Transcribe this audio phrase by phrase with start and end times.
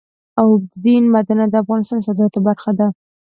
[0.41, 2.87] اوبزین معدنونه د افغانستان د صادراتو برخه ده.